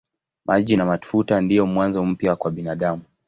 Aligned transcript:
Maji 0.45 0.77
na 0.77 0.85
mafuta 0.85 1.41
ndiyo 1.41 1.65
mwanzo 1.65 2.05
mpya 2.05 2.35
kwa 2.35 2.51
binadamu. 2.51 3.03